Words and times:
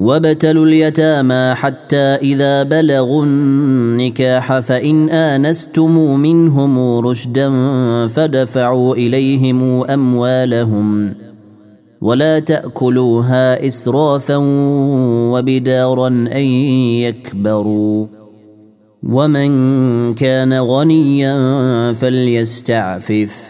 وابتلوا 0.00 0.64
اليتامى 0.66 1.54
حتى 1.54 1.96
إذا 1.96 2.62
بلغوا 2.62 3.24
النكاح 3.24 4.58
فإن 4.58 5.10
آنستم 5.10 6.18
منهم 6.20 6.98
رشدا 6.98 7.48
فدفعوا 8.06 8.94
إليهم 8.94 9.62
أموالهم 9.84 11.14
ولا 12.00 12.38
تأكلوها 12.38 13.66
إسرافا 13.66 14.36
وبدارا 15.32 16.08
أن 16.08 16.44
يكبروا 17.04 18.06
ومن 19.02 19.50
كان 20.14 20.52
غنيا 20.60 21.92
فليستعفف 21.92 23.49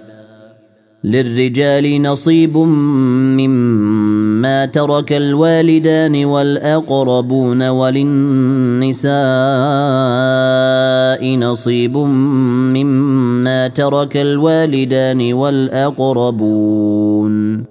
للرجال 1.03 2.01
نصيب 2.01 2.57
مما 3.37 4.65
ترك 4.65 5.13
الوالدان 5.13 6.25
والاقربون 6.25 7.67
وللنساء 7.69 9.15
نصيب 11.37 11.97
مما 12.67 13.67
ترك 13.67 14.17
الوالدان 14.17 15.33
والاقربون 15.33 17.70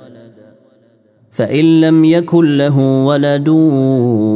فإن 1.31 1.81
لم 1.81 2.05
يكن 2.05 2.57
له 2.57 2.77
ولد 3.05 3.49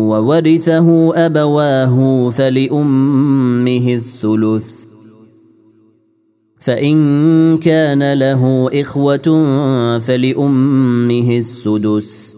وورثه 0.09 1.15
أبواه 1.25 2.29
فلأمه 2.29 3.93
الثلث 3.95 4.67
فإن 6.59 7.57
كان 7.57 8.13
له 8.13 8.69
إخوة 8.81 9.21
فلأمه 9.99 11.37
السدس 11.37 12.37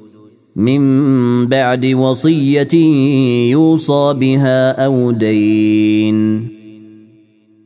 من 0.56 1.48
بعد 1.48 1.86
وصية 1.86 2.76
يوصى 3.56 4.14
بها 4.20 4.86
أو 4.86 5.12
دين 5.12 6.57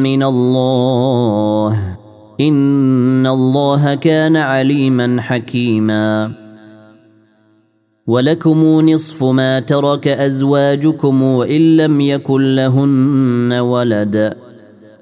من 0.00 0.22
الله 0.22 1.96
إن 2.40 3.26
الله 3.26 3.94
كان 3.94 4.36
عليما 4.36 5.22
حكيما 5.22 6.32
ولكم 8.06 8.62
نصف 8.90 9.24
ما 9.24 9.60
ترك 9.60 10.08
أزواجكم 10.08 11.22
وإن 11.22 11.76
لم 11.76 12.00
يكن 12.00 12.54
لهن 12.54 13.52
ولد 13.52 14.34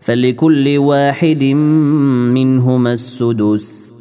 فلكل 0.00 0.78
واحد 0.78 1.44
منهما 2.34 2.92
السدس 2.92 3.94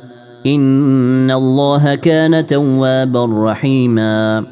ان 0.45 1.31
الله 1.31 1.95
كان 1.95 2.47
توابا 2.47 3.25
رحيما 3.51 4.45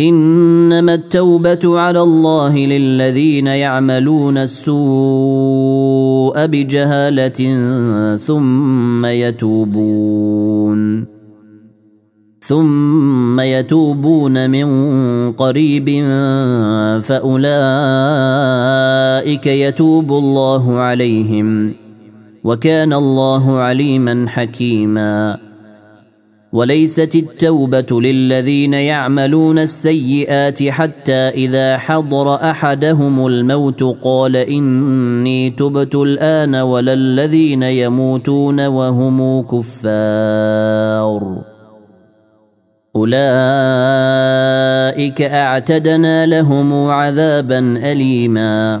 انما 0.00 0.94
التوبه 0.94 1.78
على 1.80 2.00
الله 2.00 2.58
للذين 2.66 3.46
يعملون 3.46 4.38
السوء 4.38 6.46
بجهاله 6.46 7.56
ثم 8.16 9.06
يتوبون 9.06 11.06
ثم 12.40 13.40
يتوبون 13.40 14.50
من 14.50 14.66
قريب 15.32 15.88
فاولئك 17.02 19.46
يتوب 19.46 20.12
الله 20.12 20.76
عليهم 20.78 21.74
وكان 22.44 22.92
الله 22.92 23.58
عليما 23.58 24.28
حكيما 24.28 25.38
وليست 26.52 27.14
التوبه 27.14 28.00
للذين 28.00 28.74
يعملون 28.74 29.58
السيئات 29.58 30.62
حتى 30.62 31.12
اذا 31.14 31.78
حضر 31.78 32.34
احدهم 32.34 33.26
الموت 33.26 33.82
قال 34.02 34.36
اني 34.36 35.50
تبت 35.50 35.94
الان 35.94 36.54
ولا 36.54 36.92
الذين 36.92 37.62
يموتون 37.62 38.66
وهم 38.66 39.42
كفار 39.42 41.38
اولئك 42.96 45.22
اعتدنا 45.22 46.26
لهم 46.26 46.72
عذابا 46.72 47.58
اليما 47.92 48.80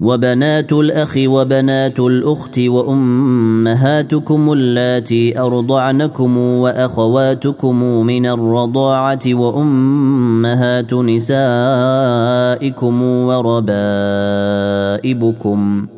وبنات 0.00 0.72
الأخ 0.72 1.14
وبنات 1.18 2.00
الأخت 2.00 2.58
وأمهاتكم 2.58 4.52
اللاتي 4.52 5.40
أرضعنكم 5.40 6.38
وأخواتكم 6.38 7.82
من 7.84 8.26
الرضاعة 8.26 9.18
وأمهات 9.34 10.94
نسائكم 10.94 13.02
وربائبكم 13.02 15.86
ۖ 15.94 15.97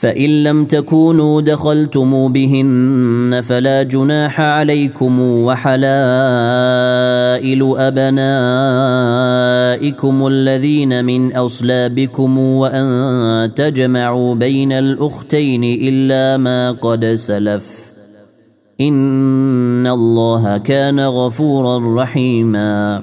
فان 0.00 0.42
لم 0.42 0.64
تكونوا 0.64 1.40
دخلتم 1.40 2.32
بهن 2.32 3.40
فلا 3.44 3.82
جناح 3.82 4.40
عليكم 4.40 5.20
وحلائل 5.20 5.80
ابنائكم 7.78 10.26
الذين 10.26 11.04
من 11.04 11.36
اصلابكم 11.36 12.38
وان 12.38 13.50
تجمعوا 13.56 14.34
بين 14.34 14.72
الاختين 14.72 15.64
الا 15.64 16.36
ما 16.36 16.70
قد 16.72 17.04
سلف 17.04 17.80
ان 18.80 19.86
الله 19.86 20.58
كان 20.58 21.00
غفورا 21.00 22.02
رحيما 22.02 23.02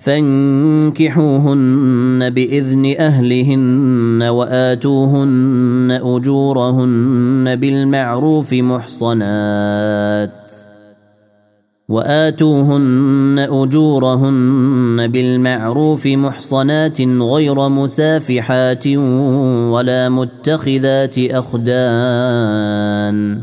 فانكحوهن 0.00 2.30
باذن 2.30 2.94
اهلهن 2.98 4.22
واتوهن 4.22 5.98
اجورهن 6.02 7.56
بالمعروف 7.56 8.52
محصنات 8.52 10.30
واتوهن 11.88 13.46
اجورهن 13.50 15.06
بالمعروف 15.06 16.06
محصنات 16.06 17.00
غير 17.00 17.68
مسافحات 17.68 18.86
ولا 19.72 20.08
متخذات 20.08 21.18
اخدان 21.18 23.42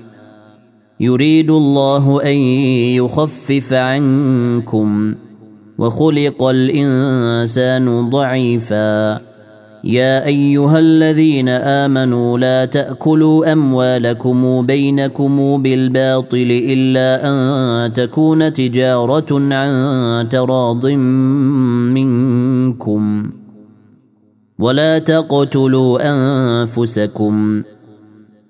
يريد 1.03 1.51
الله 1.51 2.23
ان 2.23 2.37
يخفف 2.97 3.73
عنكم 3.73 5.15
وخلق 5.77 6.43
الانسان 6.43 8.09
ضعيفا 8.09 9.21
يا 9.83 10.25
ايها 10.25 10.79
الذين 10.79 11.49
امنوا 11.49 12.37
لا 12.37 12.65
تاكلوا 12.65 13.53
اموالكم 13.53 14.65
بينكم 14.65 15.61
بالباطل 15.63 16.63
الا 16.69 17.27
ان 17.29 17.93
تكون 17.93 18.53
تجاره 18.53 19.53
عن 19.55 20.27
تراض 20.31 20.85
منكم 21.91 23.29
ولا 24.59 24.97
تقتلوا 24.97 25.99
انفسكم 26.13 27.61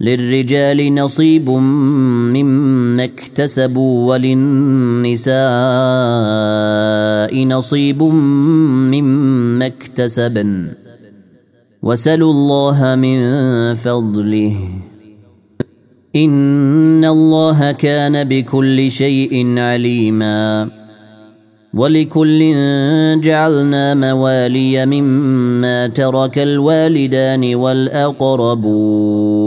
للرجال 0.00 0.94
نصيب 0.94 1.50
مما 2.30 3.04
اكتسبوا 3.04 4.12
وللنساء 4.14 5.36
نصيب 7.46 8.02
مما 8.92 9.66
اكتسبن 9.66 10.68
وسلوا 11.82 12.30
الله 12.32 12.94
من 12.94 13.18
فضله 13.74 14.56
ان 16.16 17.04
الله 17.04 17.72
كان 17.72 18.24
بكل 18.24 18.90
شيء 18.90 19.58
عليما 19.58 20.68
ولكل 21.74 22.38
جعلنا 23.20 23.94
موالي 23.94 24.86
مما 24.86 25.86
ترك 25.86 26.38
الوالدان 26.38 27.54
والاقربون 27.54 29.35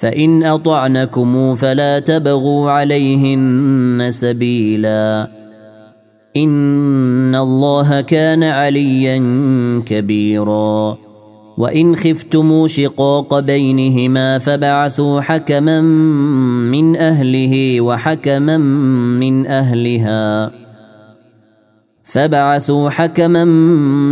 فإن 0.00 0.42
أطعنكم 0.42 1.54
فلا 1.54 1.98
تبغوا 1.98 2.70
عليهن 2.70 4.06
سبيلا 4.10 5.28
إن 6.36 7.34
الله 7.34 8.00
كان 8.00 8.42
عليا 8.44 9.18
كبيرا 9.86 10.96
وإن 11.58 11.96
خفتم 11.96 12.66
شقاق 12.66 13.40
بينهما 13.40 14.38
فبعثوا 14.38 15.20
حكما 15.20 15.80
من 16.70 16.96
أهله 16.96 17.80
وحكما 17.80 18.58
من 19.20 19.46
أهلها 19.46 20.50
فبعثوا 22.12 22.90
حكما 22.90 23.44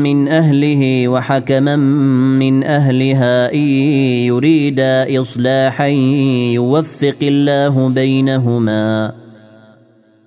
من 0.03 0.29
اهله 0.29 1.09
وحكما 1.09 1.77
من 2.41 2.65
اهلها 2.65 3.53
ان 3.55 3.59
يريدا 4.29 5.21
اصلاحا 5.21 5.87
يوفق 6.55 7.17
الله 7.23 7.89
بينهما 7.89 9.13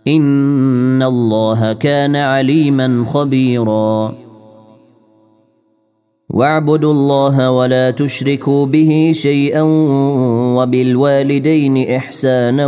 ان 0.07 1.03
الله 1.03 1.73
كان 1.73 2.15
عليما 2.15 3.03
خبيرا 3.05 4.13
واعبدوا 6.29 6.91
الله 6.93 7.51
ولا 7.51 7.91
تشركوا 7.91 8.65
به 8.65 9.11
شيئا 9.15 9.61
وبالوالدين 10.57 11.89
احسانا 11.91 12.67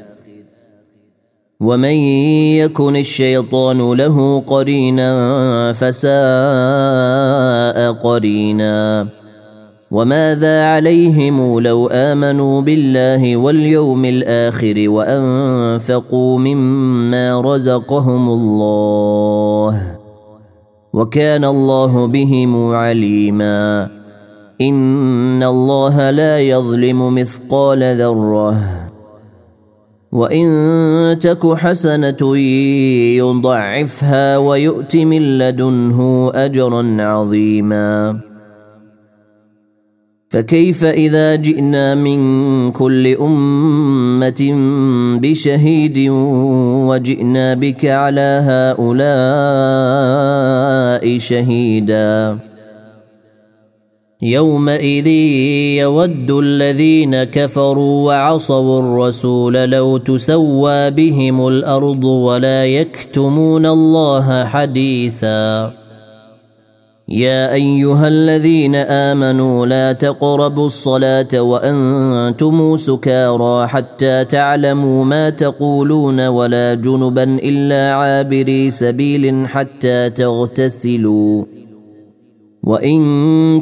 ومن 1.61 1.95
يكن 2.59 2.95
الشيطان 2.95 3.93
له 3.93 4.43
قرينا 4.47 5.73
فساء 5.73 7.91
قرينا 7.91 9.07
وماذا 9.91 10.65
عليهم 10.65 11.59
لو 11.59 11.87
امنوا 11.87 12.61
بالله 12.61 13.37
واليوم 13.37 14.05
الاخر 14.05 14.83
وانفقوا 14.87 16.39
مما 16.39 17.41
رزقهم 17.41 18.29
الله 18.29 19.91
وكان 20.93 21.45
الله 21.45 22.07
بهم 22.07 22.71
عليما 22.73 23.89
ان 24.61 25.43
الله 25.43 26.09
لا 26.09 26.39
يظلم 26.39 27.15
مثقال 27.15 27.95
ذره 27.97 28.80
وان 30.11 31.19
تك 31.19 31.53
حسنه 31.55 32.37
يضعفها 33.17 34.37
ويؤت 34.37 34.97
من 34.97 35.37
لدنه 35.37 36.31
اجرا 36.35 36.97
عظيما 37.01 38.19
فكيف 40.29 40.83
اذا 40.83 41.35
جئنا 41.35 41.95
من 41.95 42.71
كل 42.71 43.07
امه 43.07 44.51
بشهيد 45.21 46.09
وجئنا 46.89 47.53
بك 47.53 47.85
على 47.85 48.39
هؤلاء 48.47 51.17
شهيدا 51.17 52.37
يومئذ 54.23 55.07
يود 55.81 56.31
الذين 56.31 57.23
كفروا 57.23 58.05
وعصوا 58.07 58.79
الرسول 58.79 59.53
لو 59.53 59.97
تسوى 59.97 60.89
بهم 60.91 61.47
الارض 61.47 62.03
ولا 62.03 62.65
يكتمون 62.65 63.65
الله 63.65 64.45
حديثا 64.45 65.73
يا 67.09 67.53
ايها 67.53 68.07
الذين 68.07 68.75
امنوا 68.75 69.65
لا 69.65 69.91
تقربوا 69.91 70.65
الصلاه 70.67 71.41
وانتم 71.41 72.77
سكارى 72.77 73.67
حتى 73.67 74.25
تعلموا 74.25 75.05
ما 75.05 75.29
تقولون 75.29 76.27
ولا 76.27 76.73
جنبا 76.73 77.23
الا 77.23 77.93
عابري 77.93 78.71
سبيل 78.71 79.47
حتى 79.47 80.09
تغتسلوا 80.09 81.43
وان 82.63 83.01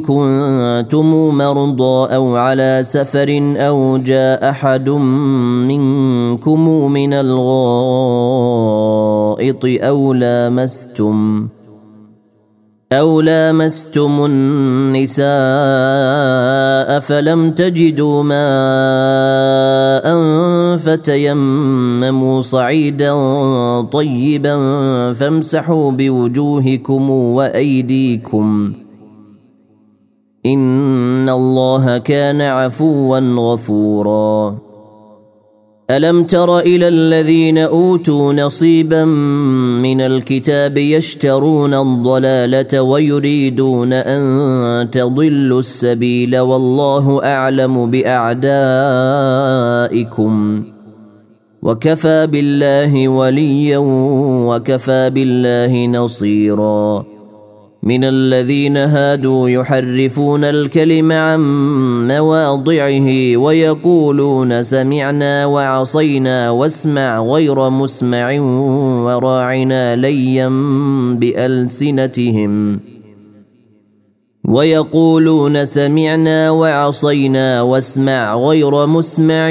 كنتم 0.00 1.34
مرضى 1.38 2.14
او 2.14 2.36
على 2.36 2.80
سفر 2.84 3.54
او 3.56 3.96
جاء 3.98 4.50
احد 4.50 4.88
منكم 4.88 6.68
من 6.92 7.12
الغائط 7.12 9.62
او 9.64 10.12
لامستم 10.12 11.48
أو 12.92 13.20
لامستم 13.20 14.24
النساء 14.30 17.00
فلم 17.00 17.50
تجدوا 17.50 18.22
ماء 18.22 20.06
فتيمموا 20.76 22.40
صعيدا 22.42 23.12
طيبا 23.80 24.56
فامسحوا 25.12 25.90
بوجوهكم 25.90 27.10
وأيديكم 27.10 28.72
ۖ 28.76 28.80
ان 30.46 31.28
الله 31.28 31.98
كان 31.98 32.40
عفوا 32.40 33.18
غفورا 33.18 34.58
الم 35.90 36.22
تر 36.22 36.58
الى 36.58 36.88
الذين 36.88 37.58
اوتوا 37.58 38.32
نصيبا 38.32 39.04
من 39.82 40.00
الكتاب 40.00 40.78
يشترون 40.78 41.74
الضلاله 41.74 42.82
ويريدون 42.82 43.92
ان 43.92 44.90
تضلوا 44.90 45.58
السبيل 45.58 46.38
والله 46.38 47.20
اعلم 47.24 47.90
باعدائكم 47.90 50.62
وكفى 51.62 52.26
بالله 52.26 53.08
وليا 53.08 53.78
وكفى 54.48 55.10
بالله 55.10 55.86
نصيرا 55.86 57.04
من 57.82 58.04
الذين 58.04 58.76
هادوا 58.76 59.48
يحرفون 59.48 60.44
الكلم 60.44 61.12
عن 61.12 61.40
مواضعه 62.08 63.36
ويقولون 63.36 64.62
سمعنا 64.62 65.46
وعصينا 65.46 66.50
واسمع 66.50 67.20
غير 67.20 67.70
مسمع 67.70 68.40
وراعنا 69.14 69.96
ليا 69.96 70.48
بألسنتهم 71.20 72.80
ويقولون 74.48 75.64
سمعنا 75.64 76.50
وعصينا 76.50 77.62
واسمع 77.62 78.34
غير 78.34 78.86
مسمع 78.86 79.50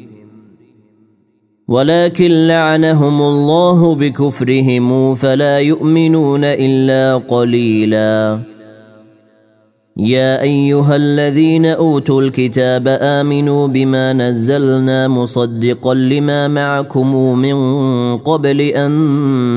ولكن 1.71 2.31
لعنهم 2.47 3.21
الله 3.21 3.95
بكفرهم 3.95 5.15
فلا 5.15 5.59
يؤمنون 5.59 6.39
الا 6.43 7.15
قليلا 7.17 8.39
يا 9.97 10.41
ايها 10.41 10.95
الذين 10.95 11.65
اوتوا 11.65 12.21
الكتاب 12.21 12.87
امنوا 12.87 13.67
بما 13.67 14.13
نزلنا 14.13 15.07
مصدقا 15.07 15.93
لما 15.93 16.47
معكم 16.47 17.15
من 17.37 17.55
قبل 18.17 18.61
ان 18.61 18.91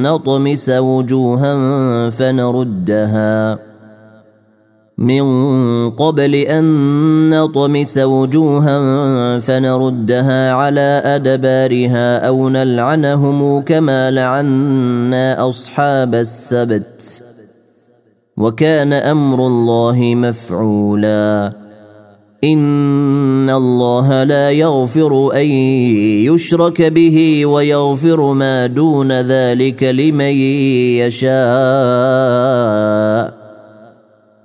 نطمس 0.03 0.69
وجوها 0.69 2.09
فنردها 2.09 3.59
من 4.99 5.25
قبل 5.91 6.35
أن 6.35 6.65
نطمس 7.31 7.99
وجوها 7.99 9.39
فنردها 9.39 10.53
على 10.53 11.03
أدبارها 11.05 12.19
أو 12.29 12.49
نلعنهم 12.49 13.61
كما 13.61 14.11
لعنا 14.11 15.49
أصحاب 15.49 16.15
السبت 16.15 17.23
وكان 18.37 18.93
أمر 18.93 19.47
الله 19.47 19.97
مفعولا 20.15 21.53
إن 22.45 23.51
الله 23.51 24.23
لا 24.23 24.51
يغفر 24.51 25.33
أن 25.35 25.47
يشرك 26.27 26.83
به 26.83 27.47
ويغفر 27.47 28.33
ما 28.33 28.67
دون 28.67 29.13
ذلك 29.13 29.83
لمن 29.83 30.35
يشاء 31.01 33.34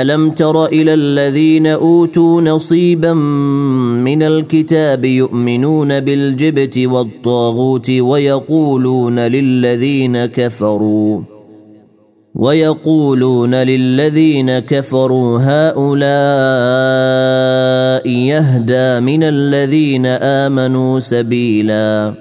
الم 0.00 0.30
تر 0.30 0.66
الى 0.66 0.94
الذين 0.94 1.66
اوتوا 1.66 2.40
نصيبا 2.42 3.12
من 3.12 4.22
الكتاب 4.22 5.04
يؤمنون 5.04 6.00
بالجبت 6.00 6.78
والطاغوت 6.78 7.90
ويقولون 7.90 9.18
للذين 9.18 10.26
كفروا 10.26 11.20
ويقولون 12.34 13.54
للذين 13.54 14.58
كفروا 14.58 15.38
هؤلاء 15.42 18.08
يهدى 18.08 19.00
من 19.00 19.22
الذين 19.22 20.06
امنوا 20.06 20.98
سبيلا 21.00 22.14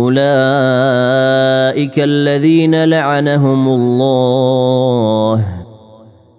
اولئك 0.00 1.98
الذين 1.98 2.84
لعنهم 2.84 3.68
الله 3.68 5.59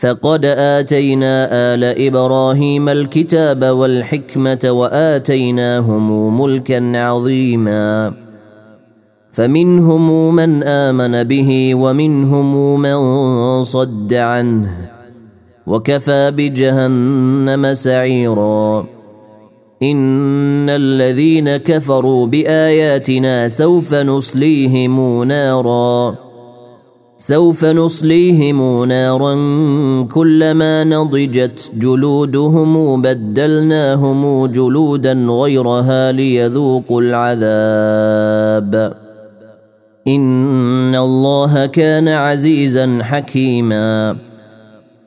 فقد 0.00 0.44
اتينا 0.44 1.48
ال 1.74 2.06
ابراهيم 2.06 2.88
الكتاب 2.88 3.64
والحكمه 3.64 4.58
واتيناهم 4.64 6.40
ملكا 6.40 6.96
عظيما 7.06 8.12
فمنهم 9.32 10.34
من 10.34 10.62
امن 10.62 11.22
به 11.24 11.74
ومنهم 11.74 12.80
من 12.80 13.64
صد 13.64 14.14
عنه 14.14 14.88
وكفى 15.66 16.30
بجهنم 16.36 17.74
سعيرا 17.74 18.80
ان 19.82 20.66
الذين 20.68 21.56
كفروا 21.56 22.26
باياتنا 22.26 23.48
سوف 23.48 23.94
نصليهم 23.94 25.24
نارا 25.24 26.14
سوف 27.22 27.64
نصليهم 27.64 28.84
نارا 28.84 29.34
كلما 30.04 30.84
نضجت 30.84 31.70
جلودهم 31.76 33.02
بدلناهم 33.02 34.46
جلودا 34.46 35.12
غيرها 35.12 36.12
ليذوقوا 36.12 37.02
العذاب 37.02 38.94
ان 40.08 40.94
الله 40.94 41.66
كان 41.66 42.08
عزيزا 42.08 42.98
حكيما 43.02 44.16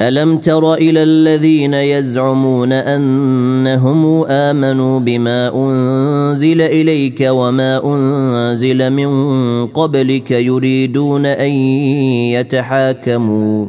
الم 0.00 0.36
تر 0.38 0.74
الى 0.74 1.02
الذين 1.02 1.74
يزعمون 1.74 2.72
انهم 2.72 4.24
امنوا 4.24 5.00
بما 5.00 5.50
انزل 5.54 6.60
اليك 6.62 7.26
وما 7.30 7.94
انزل 7.94 8.90
من 8.90 9.08
قبلك 9.66 10.30
يريدون 10.30 11.26
ان 11.26 11.50
يتحاكموا 12.32 13.66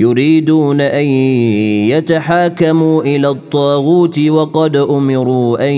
يريدون 0.00 0.80
ان 0.80 1.04
يتحاكموا 1.88 3.02
الى 3.02 3.28
الطاغوت 3.28 4.18
وقد 4.18 4.76
امروا 4.76 5.68
ان 5.68 5.74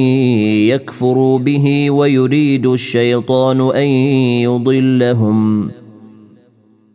يكفروا 0.69 1.39
به 1.39 1.91
ويريد 1.91 2.67
الشيطان 2.67 3.61
ان 3.77 3.87
يضلهم 4.43 5.71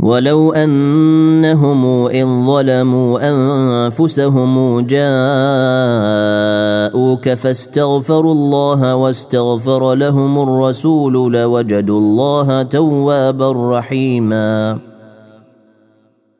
ولو 0.00 0.52
انهم 0.52 1.84
ان 1.86 2.46
ظلموا 2.46 3.20
انفسهم 3.30 4.80
جاءوك 4.80 7.28
فاستغفروا 7.34 8.32
الله 8.32 8.96
واستغفر 8.96 9.94
لهم 9.94 10.42
الرسول 10.42 11.32
لوجدوا 11.32 11.98
الله 11.98 12.62
توابا 12.62 13.78
رحيما 13.78 14.78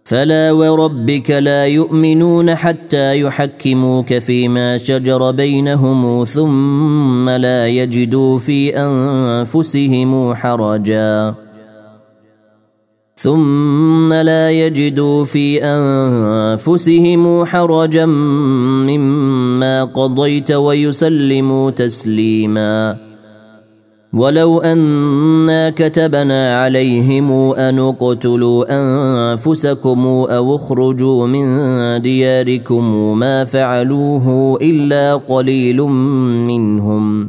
فلا 0.04 0.52
وربك 0.52 1.30
لا 1.30 1.66
يؤمنون 1.66 2.54
حتى 2.54 3.20
يحكموك 3.20 4.14
فيما 4.18 4.76
شجر 4.76 5.30
بينهم 5.30 6.24
ثم 6.24 7.28
لا 7.30 7.66
يجدوا 7.66 8.38
في 8.38 8.76
انفسهم 8.80 10.34
حرجا 10.34 11.43
ثم 13.24 14.12
لا 14.12 14.50
يجدوا 14.50 15.24
في 15.24 15.60
انفسهم 15.64 17.44
حرجا 17.44 18.06
مما 18.86 19.84
قضيت 19.84 20.50
ويسلموا 20.52 21.70
تسليما 21.70 22.96
ولو 24.12 24.58
انا 24.58 25.70
كتبنا 25.70 26.62
عليهم 26.62 27.32
ان 27.52 27.78
اقتلوا 27.78 28.64
انفسكم 28.80 30.00
او 30.08 30.56
اخرجوا 30.56 31.26
من 31.26 31.46
دياركم 32.02 33.18
ما 33.18 33.44
فعلوه 33.44 34.58
الا 34.62 35.14
قليل 35.14 35.76
منهم 36.46 37.28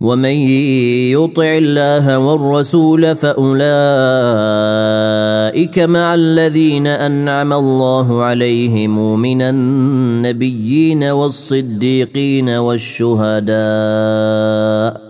ومن 0.00 0.30
يطع 1.14 1.44
الله 1.58 2.18
والرسول 2.18 3.16
فاولئك 3.16 5.78
مع 5.78 6.14
الذين 6.14 6.86
انعم 6.86 7.52
الله 7.52 8.22
عليهم 8.22 9.20
من 9.20 9.42
النبيين 9.42 11.04
والصديقين 11.04 12.48
والشهداء 12.48 15.09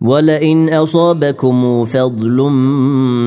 ولئن 0.00 0.68
اصابكم 0.74 1.84
فضل 1.84 2.36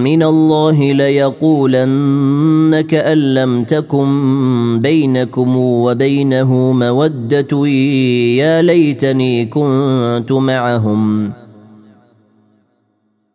من 0.03 0.23
الله 0.23 0.91
ليقولن 0.93 2.82
كأن 2.89 3.17
لم 3.34 3.63
تكن 3.63 4.79
بينكم 4.84 5.58
وبينه 5.58 6.53
موده 6.71 7.67
يا 8.38 8.62
ليتني 8.62 9.45
كنت 9.45 10.32
معهم 10.32 11.32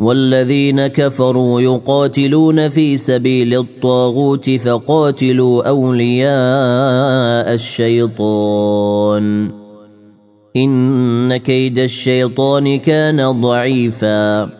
والذين 0.00 0.86
كفروا 0.86 1.60
يقاتلون 1.60 2.68
في 2.68 2.98
سبيل 2.98 3.54
الطاغوت 3.54 4.50
فقاتلوا 4.50 5.68
اولياء 5.68 7.54
الشيطان 7.54 9.50
ان 10.56 11.36
كيد 11.36 11.78
الشيطان 11.78 12.78
كان 12.78 13.40
ضعيفا 13.40 14.50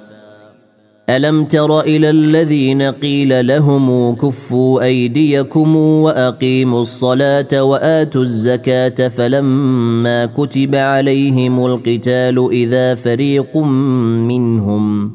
الم 1.10 1.44
تر 1.44 1.80
الى 1.80 2.10
الذين 2.10 2.82
قيل 2.82 3.46
لهم 3.46 4.14
كفوا 4.14 4.82
ايديكم 4.82 5.76
واقيموا 5.76 6.80
الصلاه 6.80 7.62
واتوا 7.62 8.22
الزكاه 8.22 9.08
فلما 9.08 10.26
كتب 10.26 10.74
عليهم 10.74 11.66
القتال 11.66 12.48
اذا 12.52 12.94
فريق 12.94 13.56
منهم 14.26 15.14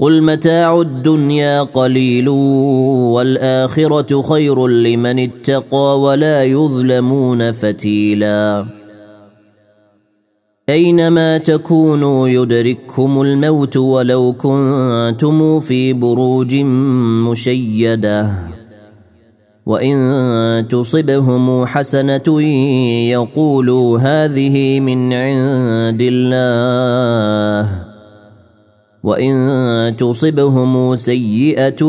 قل 0.00 0.22
متاع 0.22 0.80
الدنيا 0.80 1.62
قليل 1.62 2.28
والاخره 2.28 4.22
خير 4.22 4.66
لمن 4.68 5.18
اتقى 5.18 6.00
ولا 6.00 6.44
يظلمون 6.44 7.52
فتيلا 7.52 8.66
اينما 10.68 11.38
تكونوا 11.38 12.28
يدرككم 12.28 13.22
الموت 13.22 13.76
ولو 13.76 14.32
كنتم 14.32 15.60
في 15.60 15.92
بروج 15.92 16.54
مشيده 17.24 18.32
وان 19.66 20.66
تصبهم 20.70 21.66
حسنه 21.66 22.42
يقولوا 23.10 23.98
هذه 23.98 24.80
من 24.80 25.12
عند 25.12 26.00
الله 26.02 27.87
وان 29.04 29.96
تصبهم 29.98 30.96
سيئه 30.96 31.86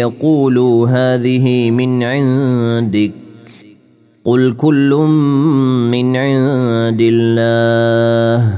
يقولوا 0.00 0.88
هذه 0.88 1.70
من 1.70 2.02
عندك 2.02 3.12
قل 4.24 4.52
كل 4.54 4.90
من 5.90 6.16
عند 6.16 6.98
الله 7.00 8.52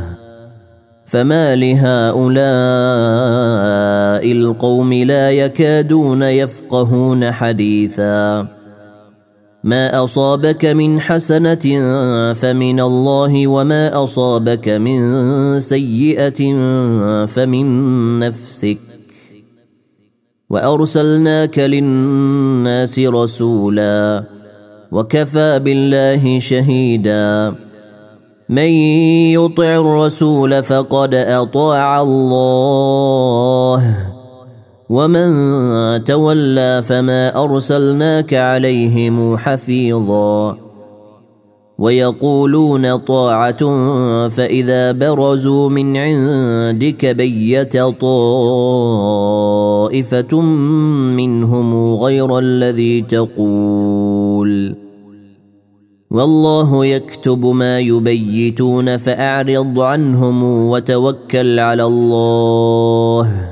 فما 1.06 1.56
لهؤلاء 1.56 2.42
القوم 4.32 4.92
لا 4.92 5.30
يكادون 5.30 6.22
يفقهون 6.22 7.30
حديثا 7.32 8.46
ما 9.64 10.04
اصابك 10.04 10.64
من 10.64 11.00
حسنه 11.00 11.58
فمن 12.32 12.80
الله 12.80 13.46
وما 13.46 14.04
اصابك 14.04 14.68
من 14.68 15.00
سيئه 15.60 16.44
فمن 17.26 18.18
نفسك 18.18 18.78
وارسلناك 20.50 21.58
للناس 21.58 22.98
رسولا 22.98 24.24
وكفى 24.92 25.58
بالله 25.58 26.38
شهيدا 26.38 27.54
من 28.48 28.68
يطع 29.38 29.62
الرسول 29.64 30.62
فقد 30.62 31.14
اطاع 31.14 32.00
الله 32.02 34.02
ومن 34.92 36.04
تولى 36.04 36.82
فما 36.84 37.42
ارسلناك 37.44 38.34
عليهم 38.34 39.36
حفيظا 39.36 40.56
ويقولون 41.78 42.96
طاعه 42.96 43.58
فاذا 44.28 44.92
برزوا 44.92 45.68
من 45.70 45.96
عندك 45.96 47.06
بيت 47.06 47.76
طائفه 47.82 50.40
منهم 51.16 51.94
غير 51.94 52.38
الذي 52.38 53.00
تقول 53.02 54.76
والله 56.10 56.86
يكتب 56.86 57.44
ما 57.46 57.78
يبيتون 57.78 58.96
فاعرض 58.96 59.80
عنهم 59.80 60.42
وتوكل 60.68 61.58
على 61.58 61.84
الله 61.84 63.51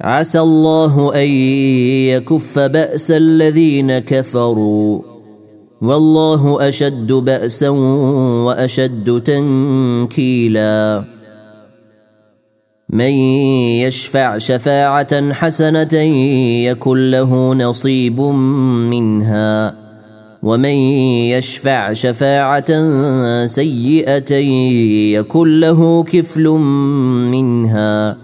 عسى 0.00 0.40
الله 0.40 1.14
ان 1.14 1.28
يكف 2.10 2.58
باس 2.58 3.10
الذين 3.10 3.98
كفروا 3.98 5.00
والله 5.82 6.68
اشد 6.68 7.12
باسا 7.12 7.68
واشد 7.68 9.22
تنكيلا 9.24 11.04
من 12.90 13.10
يشفع 13.80 14.38
شفاعه 14.38 15.32
حسنه 15.32 15.94
يكن 16.68 17.10
له 17.10 17.54
نصيب 17.54 18.20
منها 18.20 19.74
ومن 20.42 20.74
يشفع 21.28 21.92
شفاعه 21.92 22.70
سيئه 23.46 24.34
يكن 25.18 25.60
له 25.60 26.02
كفل 26.04 26.48
منها 27.30 28.23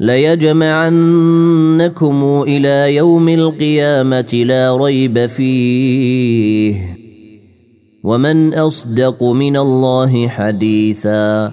ليجمعنكم 0.00 2.42
الى 2.48 2.94
يوم 2.96 3.28
القيامه 3.28 4.42
لا 4.46 4.76
ريب 4.76 5.26
فيه 5.26 6.74
ومن 8.04 8.54
اصدق 8.54 9.22
من 9.24 9.56
الله 9.56 10.28
حديثا 10.28 11.52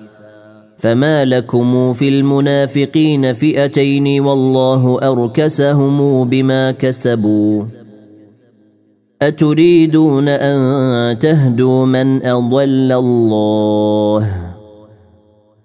فما 0.77 1.25
لكم 1.25 1.93
في 1.93 2.07
المنافقين 2.09 3.33
فئتين 3.33 4.19
والله 4.21 4.99
اركسهم 5.11 6.23
بما 6.29 6.71
كسبوا 6.71 7.63
اتريدون 9.21 10.27
ان 10.27 11.19
تهدوا 11.19 11.85
من 11.85 12.25
اضل 12.25 12.91
الله 12.93 14.44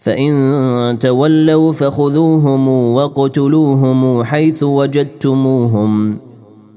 فإن 0.00 0.98
تولوا 1.00 1.72
فخذوهم 1.72 2.68
وقتلوهم 2.92 4.24
حيث 4.24 4.62
وجدتموهم 4.62 6.18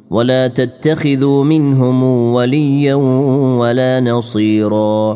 ولا 0.10 0.48
تتخذوا 0.48 1.44
منهم 1.44 2.04
وليا 2.34 2.96
ولا 3.60 4.00
نصيرا 4.00 5.12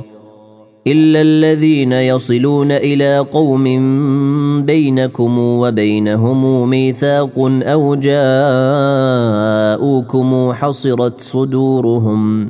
إلا 0.87 1.21
الذين 1.21 1.93
يصلون 1.93 2.71
إلى 2.71 3.17
قوم 3.19 3.63
بينكم 4.65 5.39
وبينهم 5.39 6.69
ميثاق 6.69 7.51
أو 7.63 7.95
جاءوكم 7.95 10.53
حصرت 10.53 11.21
صدورهم 11.21 12.45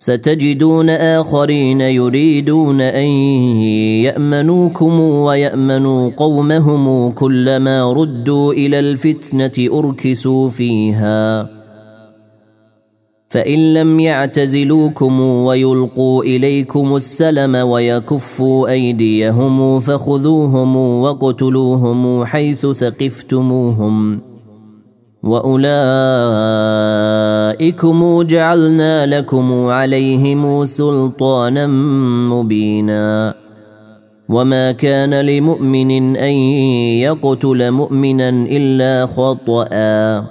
ستجدون 0.00 0.90
اخرين 0.90 1.80
يريدون 1.80 2.80
ان 2.80 3.06
يامنوكم 4.04 5.00
ويامنوا 5.00 6.10
قومهم 6.16 7.12
كلما 7.12 7.92
ردوا 7.92 8.52
الى 8.52 8.78
الفتنه 8.78 9.78
اركسوا 9.80 10.48
فيها 10.48 11.48
فان 13.28 13.74
لم 13.74 14.00
يعتزلوكم 14.00 15.20
ويلقوا 15.20 16.24
اليكم 16.24 16.96
السلم 16.96 17.54
ويكفوا 17.68 18.68
ايديهم 18.68 19.80
فخذوهم 19.80 20.76
وقتلوهم 21.00 22.24
حيث 22.24 22.66
ثقفتموهم 22.66 24.20
واولئكم 25.22 28.22
جعلنا 28.22 29.06
لكم 29.06 29.52
عليهم 29.52 30.64
سلطانا 30.64 31.66
مبينا 32.30 33.34
وما 34.28 34.72
كان 34.72 35.14
لمؤمن 35.20 35.90
ان 36.16 36.32
يقتل 37.02 37.70
مؤمنا 37.70 38.28
الا 38.28 39.06
خطأ 39.06 40.26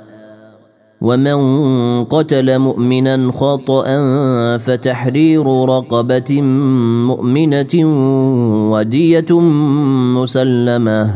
ومن 1.01 1.35
قتل 2.03 2.59
مؤمنا 2.59 3.31
خطأ 3.31 3.85
فتحرير 4.57 5.65
رقبة 5.69 6.41
مؤمنة 7.05 7.75
ودية 8.73 9.39
مسلمه 10.19 11.15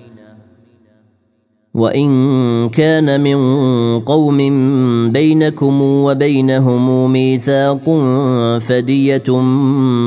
وان 1.73 2.69
كان 2.69 3.19
من 3.21 3.37
قوم 3.99 4.37
بينكم 5.11 5.81
وبينهم 5.81 7.11
ميثاق 7.11 7.89
فديه 8.61 9.39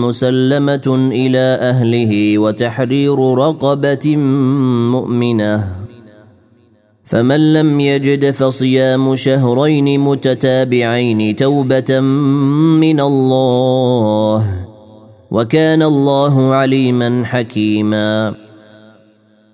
مسلمه 0.05 1.11
الى 1.13 1.59
اهله 1.61 2.39
وتحرير 2.39 3.35
رقبه 3.35 4.17
مؤمنه 4.91 5.75
فمن 7.05 7.53
لم 7.53 7.81
يجد 7.81 8.31
فصيام 8.31 9.17
شهرين 9.17 10.01
متتابعين 10.01 11.37
توبه 11.37 12.01
من 12.77 13.01
الله 13.01 14.65
وكان 15.31 15.83
الله 15.83 16.41
عليما 16.55 17.25
حكيما 17.25 18.44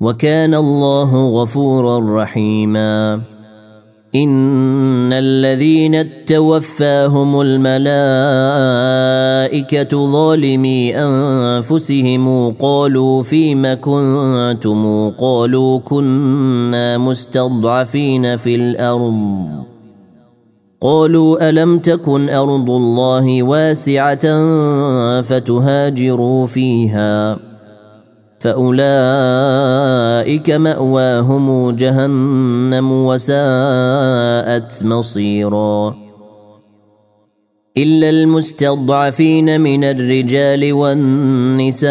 وكان 0.00 0.54
الله 0.54 1.42
غفورا 1.42 2.22
رحيما 2.22 3.14
ان 4.14 5.12
الذين 5.12 6.24
توفاهم 6.24 7.40
الملائكه 7.44 10.06
ظالمي 10.12 10.96
انفسهم 10.98 12.50
قالوا 12.52 13.22
فيم 13.22 13.74
كنتم 13.80 15.10
قالوا 15.10 15.78
كنا 15.78 16.98
مستضعفين 16.98 18.36
في 18.36 18.54
الارض 18.54 19.46
قالوا 20.80 21.48
الم 21.48 21.78
تكن 21.78 22.28
ارض 22.28 22.70
الله 22.70 23.42
واسعه 23.42 24.26
فتهاجروا 25.22 26.46
فيها 26.46 27.38
فاولئك 28.46 30.48
ماواهم 30.50 31.70
جهنم 31.70 32.92
وساءت 32.92 34.84
مصيرا 34.84 35.94
الا 37.76 38.10
المستضعفين 38.10 39.60
من 39.60 39.84
الرجال 39.84 40.72
والنساء 40.72 41.86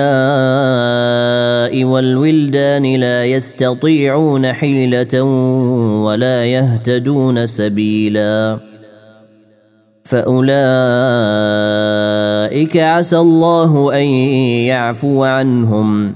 والولدان 1.84 2.96
لا 2.96 3.26
يستطيعون 3.26 4.54
حيله 4.54 5.24
ولا 6.04 6.46
يهتدون 6.46 7.48
سبيلا 7.48 8.60
فاولئك 10.04 12.78
عسى 12.78 13.18
الله 13.20 13.98
ان 14.00 14.06
يعفو 14.66 15.24
عنهم 15.24 16.16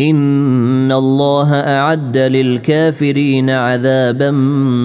ان 0.00 0.92
الله 0.92 1.54
اعد 1.54 2.16
للكافرين 2.18 3.50
عذابا 3.50 4.30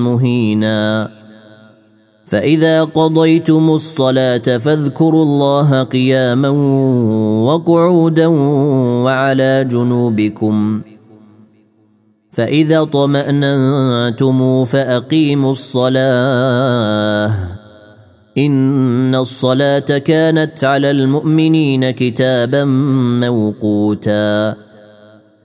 مهينا 0.06 1.10
فاذا 2.26 2.84
قضيتم 2.84 3.70
الصلاه 3.70 4.58
فاذكروا 4.58 5.24
الله 5.24 5.84
قياما 5.84 6.50
وقعودا 7.46 8.28
وعلى 9.06 9.68
جنوبكم 9.72 10.82
فاذا 12.32 12.84
طماننتم 12.84 14.66
فاقيموا 14.66 15.52
الصلاه 15.52 17.34
ان 18.38 19.16
الصلاه 19.16 19.80
كانت 19.98 20.64
على 20.64 20.92
المؤمنين 20.92 21.90
كتابا 21.92 22.64
موقوتا 23.20 24.56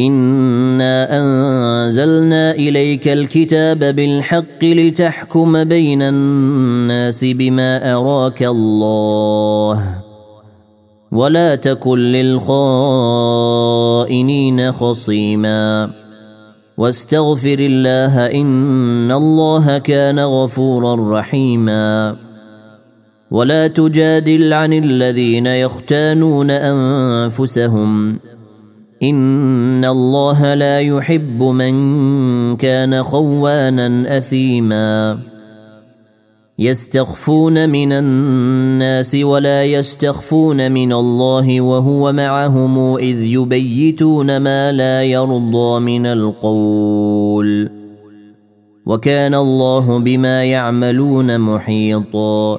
انا 0.00 1.06
انزلنا 1.18 2.50
اليك 2.50 3.08
الكتاب 3.08 3.78
بالحق 3.78 4.64
لتحكم 4.64 5.64
بين 5.64 6.02
الناس 6.02 7.24
بما 7.24 7.94
اراك 7.94 8.42
الله 8.42 9.94
ولا 11.12 11.54
تكن 11.54 11.98
للخائنين 11.98 14.72
خصيما 14.72 15.90
واستغفر 16.78 17.56
الله 17.60 18.26
ان 18.26 19.12
الله 19.12 19.78
كان 19.78 20.18
غفورا 20.18 21.18
رحيما 21.20 22.16
ولا 23.30 23.66
تجادل 23.66 24.52
عن 24.52 24.72
الذين 24.72 25.46
يختانون 25.46 26.50
انفسهم 26.50 28.18
ان 29.02 29.84
الله 29.84 30.54
لا 30.54 30.80
يحب 30.80 31.42
من 31.42 31.76
كان 32.56 33.02
خوانا 33.02 34.16
اثيما 34.18 35.18
يستخفون 36.58 37.68
من 37.70 37.92
الناس 37.92 39.16
ولا 39.22 39.64
يستخفون 39.64 40.72
من 40.72 40.92
الله 40.92 41.60
وهو 41.60 42.12
معهم 42.12 42.78
اذ 42.96 43.22
يبيتون 43.22 44.36
ما 44.36 44.72
لا 44.72 45.02
يرضى 45.02 45.80
من 45.80 46.06
القول 46.06 47.70
وكان 48.86 49.34
الله 49.34 49.98
بما 49.98 50.44
يعملون 50.44 51.40
محيطا 51.40 52.58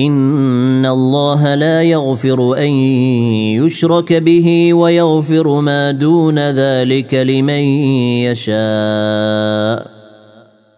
ان 0.00 0.86
الله 0.86 1.54
لا 1.54 1.82
يغفر 1.82 2.58
ان 2.58 2.70
يشرك 3.60 4.12
به 4.12 4.74
ويغفر 4.74 5.60
ما 5.60 5.90
دون 5.90 6.38
ذلك 6.38 7.14
لمن 7.14 7.60
يشاء 8.58 9.90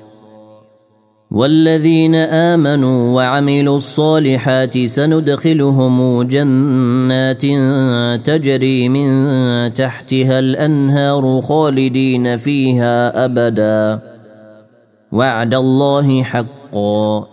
والذين 1.32 2.16
امنوا 2.16 3.16
وعملوا 3.16 3.76
الصالحات 3.76 4.78
سندخلهم 4.86 6.24
جنات 6.24 7.42
تجري 8.26 8.90
من 8.90 9.14
تحتها 9.74 10.40
الانهار 10.40 11.42
خالدين 11.42 12.38
فيها 12.38 13.26
ابدا 13.26 14.00
وعد 15.12 15.54
الله 15.54 16.24
حقا 16.24 17.28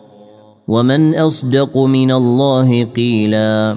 ومن 0.69 1.15
اصدق 1.15 1.79
من 1.79 2.11
الله 2.11 2.85
قيلا 2.97 3.77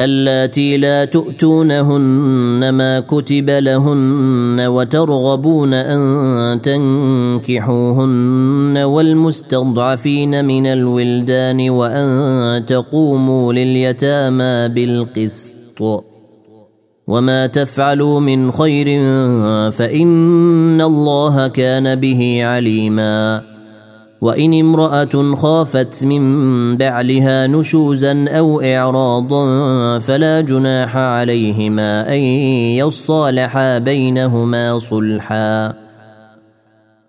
اللاتي 0.00 0.76
لا 0.76 1.04
تؤتونهن 1.04 2.70
ما 2.72 3.00
كتب 3.00 3.50
لهن 3.50 4.60
وترغبون 4.60 5.74
ان 5.74 6.62
تنكحوهن 6.62 8.78
والمستضعفين 8.78 10.44
من 10.44 10.66
الولدان 10.66 11.70
وان 11.70 12.66
تقوموا 12.66 13.52
لليتامى 13.52 14.68
بالقسط 14.74 16.04
وما 17.08 17.46
تفعلوا 17.46 18.20
من 18.20 18.50
خير 18.50 18.86
فان 19.70 20.80
الله 20.80 21.48
كان 21.48 21.94
به 21.94 22.40
عليما 22.44 23.42
وان 24.20 24.54
امراه 24.60 25.34
خافت 25.36 26.04
من 26.04 26.76
بعلها 26.76 27.46
نشوزا 27.46 28.24
او 28.28 28.60
اعراضا 28.62 29.98
فلا 29.98 30.40
جناح 30.40 30.96
عليهما 30.96 32.08
ان 32.14 32.20
يصالحا 32.78 33.78
بينهما 33.78 34.78
صلحا 34.78 35.74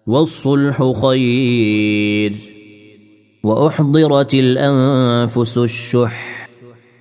والصلح 0.07 0.91
خير 1.03 2.33
واحضرت 3.43 4.33
الانفس 4.33 5.57
الشح 5.57 6.47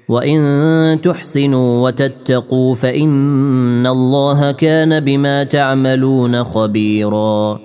وان 0.09 1.01
تحسنوا 1.03 1.87
وتتقوا 1.87 2.75
فان 2.75 3.87
الله 3.87 4.53
كان 4.53 5.01
بما 5.01 5.45
تعملون 5.45 6.45
خبيرا 6.45 7.61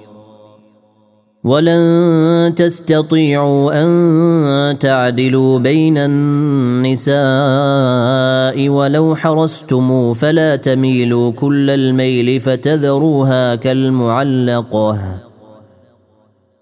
ولن 1.44 2.54
تستطيعوا 2.56 3.84
ان 3.84 4.78
تعدلوا 4.80 5.60
بين 5.60 5.98
النساء 5.98 8.70
ولو 8.70 9.16
حرصتم 9.16 10.14
فلا 10.14 10.56
تميلوا 10.56 11.32
كل 11.32 11.70
الميل 11.70 12.40
فتذروها 12.40 13.56
كالمعلقه 13.56 15.00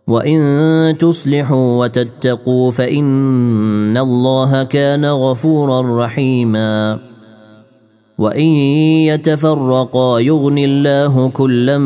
وان 0.07 0.95
تصلحوا 0.99 1.83
وتتقوا 1.83 2.71
فان 2.71 3.97
الله 3.97 4.63
كان 4.63 5.05
غفورا 5.05 6.05
رحيما 6.05 6.99
وان 8.17 8.45
يتفرقا 9.09 10.19
يغني 10.19 10.65
الله 10.65 11.29
كلا 11.33 11.77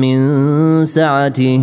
من 0.00 0.18
سعته 0.84 1.62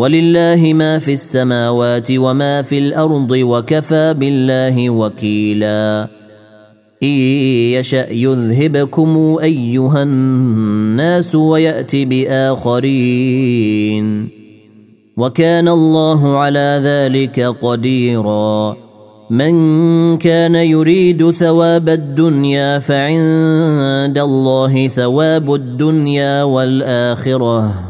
ولله 0.00 0.72
ما 0.74 0.98
في 0.98 1.12
السماوات 1.12 2.08
وما 2.10 2.62
في 2.62 2.78
الارض 2.78 3.30
وكفى 3.32 4.14
بالله 4.18 4.90
وكيلا 4.90 6.08
ان 7.02 7.08
يشا 7.78 8.12
يذهبكم 8.12 9.38
ايها 9.42 10.02
الناس 10.02 11.34
ويات 11.34 11.96
باخرين 11.96 14.28
وكان 15.16 15.68
الله 15.68 16.36
على 16.36 16.80
ذلك 16.84 17.40
قديرا 17.40 18.76
من 19.30 19.52
كان 20.18 20.54
يريد 20.54 21.30
ثواب 21.30 21.88
الدنيا 21.88 22.78
فعند 22.78 24.18
الله 24.18 24.88
ثواب 24.88 25.54
الدنيا 25.54 26.42
والاخره 26.42 27.89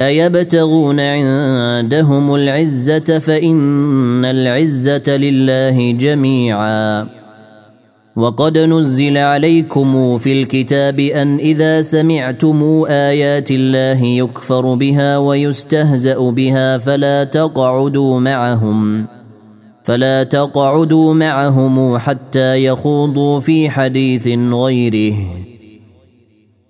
ايبتغون 0.00 1.00
عندهم 1.00 2.34
العزه 2.34 3.18
فان 3.18 4.24
العزه 4.24 5.08
لله 5.16 5.92
جميعا 5.92 7.06
وقد 8.16 8.58
نزل 8.58 9.18
عليكم 9.18 10.18
في 10.18 10.32
الكتاب 10.42 11.00
ان 11.00 11.34
اذا 11.36 11.82
سمعتم 11.82 12.84
ايات 12.88 13.50
الله 13.50 14.04
يكفر 14.04 14.74
بها 14.74 15.18
ويستهزا 15.18 16.30
بها 16.30 16.78
فلا 16.78 17.24
تقعدوا 17.24 18.20
معهم 18.20 19.06
فلا 19.84 20.22
تقعدوا 20.22 21.14
معهم 21.14 21.98
حتى 21.98 22.64
يخوضوا 22.64 23.40
في 23.40 23.70
حديث 23.70 24.28
غيره 24.52 25.16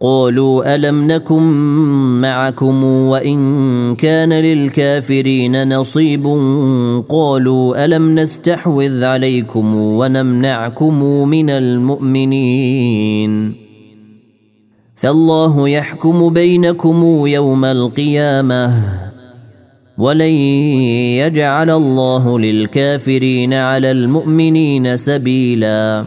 قالوا 0.00 0.74
الم 0.74 1.06
نكن 1.06 1.42
معكم 2.20 2.84
وان 2.84 3.64
كان 3.94 4.32
للكافرين 4.32 5.76
نصيب 5.78 6.26
قالوا 7.08 7.84
الم 7.84 8.14
نستحوذ 8.18 9.04
عليكم 9.04 9.74
ونمنعكم 9.76 11.02
من 11.04 11.50
المؤمنين 11.50 13.54
فالله 14.96 15.68
يحكم 15.68 16.28
بينكم 16.28 17.26
يوم 17.26 17.64
القيامه 17.64 18.82
ولن 19.98 20.28
يجعل 21.20 21.70
الله 21.70 22.38
للكافرين 22.38 23.54
على 23.54 23.90
المؤمنين 23.90 24.96
سبيلاً 24.96 26.06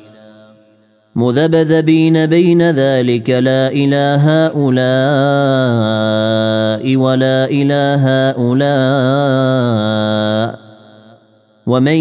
مذبذبين 1.15 2.25
بين 2.25 2.61
ذلك 2.71 3.29
لا 3.29 3.67
إلى 3.67 4.17
هؤلاء 4.19 4.65
ولا 6.95 7.45
إلى 7.45 7.97
هؤلاء 7.99 10.61
ومن 11.67 11.95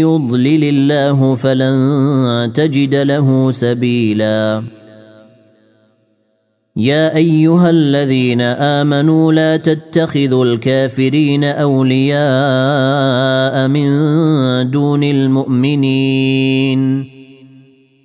يضلل 0.00 0.64
الله 0.64 1.34
فلن 1.34 2.50
تجد 2.54 2.94
له 2.94 3.50
سبيلا 3.50 4.62
يا 6.76 7.16
ايها 7.16 7.70
الذين 7.70 8.40
امنوا 8.40 9.32
لا 9.32 9.56
تتخذوا 9.56 10.44
الكافرين 10.44 11.44
اولياء 11.44 13.68
من 13.68 13.90
دون 14.70 15.02
المؤمنين 15.02 17.13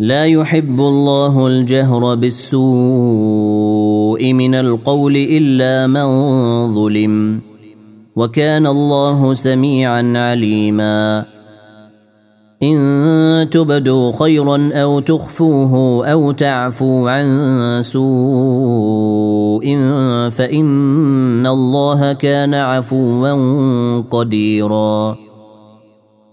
لا 0.00 0.24
يحب 0.24 0.80
الله 0.80 1.46
الجهر 1.46 2.14
بالسوء 2.14 4.32
من 4.32 4.54
القول 4.54 5.16
الا 5.16 5.86
من 5.86 6.08
ظلم 6.74 7.40
وكان 8.16 8.66
الله 8.66 9.34
سميعا 9.34 10.12
عليما 10.16 11.24
ان 12.62 13.48
تبدوا 13.50 14.12
خيرا 14.12 14.70
او 14.74 15.00
تخفوه 15.00 16.06
او 16.06 16.30
تعفوا 16.32 17.10
عن 17.10 17.24
سوء 17.82 19.74
فان 20.30 21.46
الله 21.46 22.12
كان 22.12 22.54
عفوا 22.54 23.32
قديرا 24.00 25.27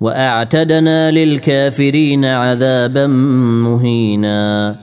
واعتدنا 0.00 1.10
للكافرين 1.10 2.24
عذابا 2.24 3.06
مهينا 3.62 4.76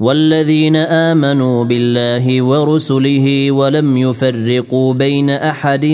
والذين 0.00 0.76
امنوا 0.76 1.64
بالله 1.64 2.42
ورسله 2.42 3.52
ولم 3.52 3.96
يفرقوا 3.96 4.94
بين 4.94 5.30
احد 5.30 5.86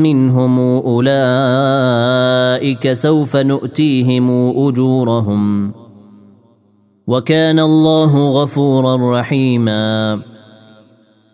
منهم 0.00 0.58
اولئك 0.60 2.92
سوف 2.92 3.36
نؤتيهم 3.36 4.30
اجورهم 4.68 5.72
وكان 7.06 7.58
الله 7.58 8.42
غفورا 8.42 9.20
رحيما 9.20 10.20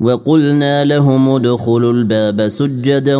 وقلنا 0.00 0.84
لهم 0.84 1.28
ادخلوا 1.28 1.92
الباب 1.92 2.48
سجدا 2.48 3.16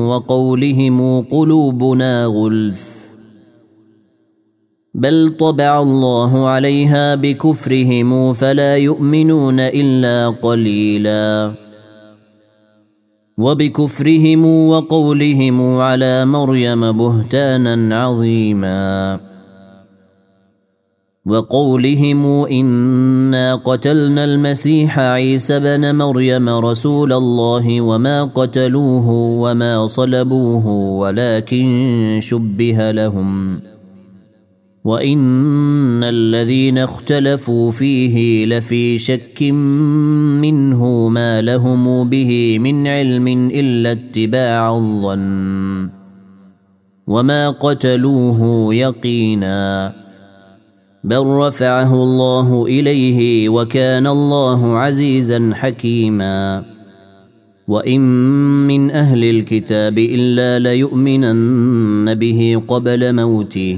وقولهم 0.07 1.21
قلوبنا 1.21 2.25
غلف 2.25 2.92
بل 4.95 5.33
طبع 5.39 5.81
الله 5.81 6.47
عليها 6.47 7.15
بكفرهم 7.15 8.33
فلا 8.33 8.75
يؤمنون 8.77 9.59
الا 9.59 10.29
قليلا 10.29 11.53
وبكفرهم 13.37 14.67
وقولهم 14.69 15.61
على 15.77 16.25
مريم 16.25 16.91
بهتانا 16.91 18.01
عظيما 18.03 19.19
وقولهم 21.25 22.25
انا 22.27 23.55
قتلنا 23.55 24.25
المسيح 24.25 24.99
عيسى 24.99 25.59
بن 25.59 25.95
مريم 25.95 26.49
رسول 26.49 27.13
الله 27.13 27.81
وما 27.81 28.23
قتلوه 28.23 29.09
وما 29.11 29.87
صلبوه 29.87 30.67
ولكن 30.99 32.17
شبه 32.21 32.91
لهم 32.91 33.59
وان 34.85 36.03
الذين 36.03 36.77
اختلفوا 36.77 37.71
فيه 37.71 38.45
لفي 38.45 38.97
شك 38.99 39.43
منه 40.41 41.07
ما 41.09 41.41
لهم 41.41 42.09
به 42.09 42.59
من 42.59 42.87
علم 42.87 43.27
الا 43.53 43.91
اتباع 43.91 44.75
الظن 44.77 45.89
وما 47.07 47.49
قتلوه 47.49 48.73
يقينا 48.75 49.93
بل 51.03 51.25
رفعه 51.25 51.93
الله 52.03 52.65
اليه 52.65 53.49
وكان 53.49 54.07
الله 54.07 54.75
عزيزا 54.77 55.51
حكيما 55.53 56.63
وان 57.67 58.01
من 58.67 58.91
اهل 58.91 59.23
الكتاب 59.23 59.97
الا 59.97 60.59
ليؤمنن 60.59 62.15
به 62.15 62.61
قبل 62.67 63.15
موته 63.15 63.77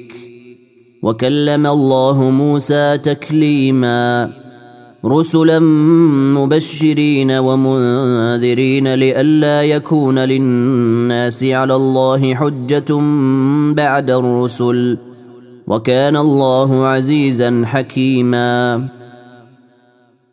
وكلم 1.03 1.67
الله 1.67 2.29
موسى 2.29 2.97
تكليما 3.03 4.29
رسلا 5.05 5.59
مبشرين 6.39 7.31
ومنذرين 7.31 8.93
لئلا 8.93 9.63
يكون 9.63 10.19
للناس 10.19 11.43
على 11.43 11.75
الله 11.75 12.35
حجه 12.35 12.93
بعد 13.73 14.11
الرسل 14.11 14.97
وكان 15.67 16.17
الله 16.17 16.85
عزيزا 16.87 17.61
حكيما 17.65 18.87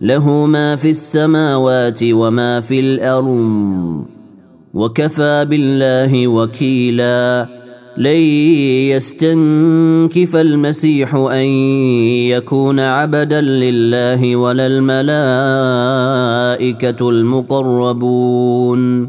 له 0.00 0.46
ما 0.46 0.76
في 0.76 0.90
السماوات 0.90 1.98
وما 2.02 2.60
في 2.60 2.80
الارض 2.80 4.04
وكفى 4.74 5.46
بالله 5.50 6.28
وكيلا 6.28 7.46
لن 7.98 8.06
يستنكف 8.96 10.36
المسيح 10.36 11.14
ان 11.14 11.46
يكون 12.28 12.80
عبدا 12.80 13.40
لله 13.40 14.36
ولا 14.36 14.66
الملائكه 14.66 17.08
المقربون 17.10 19.08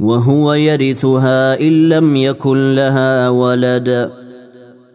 وهو 0.00 0.52
يرثها 0.54 1.60
ان 1.60 1.88
لم 1.88 2.16
يكن 2.16 2.74
لها 2.74 3.28
ولد 3.28 4.10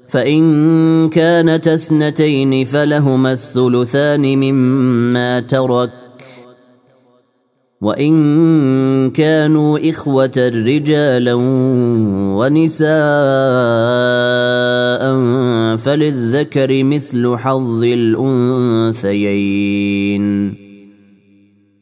فان 0.08 1.10
كانت 1.10 1.68
اثنتين 1.68 2.66
فلهما 2.66 3.32
الثلثان 3.32 4.22
مما 4.38 5.40
ترك 5.40 5.90
وان 7.82 9.12
كانوا 9.12 9.90
اخوه 9.90 10.32
رجالا 10.66 11.34
ونساء 12.38 12.86
فللذكر 15.78 16.84
مثل 16.84 17.36
حظ 17.38 17.84
الانثيين 17.84 20.65